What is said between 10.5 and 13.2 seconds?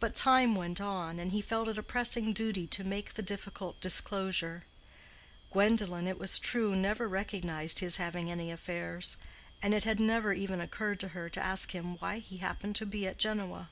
occurred to her to ask him why he happened to be at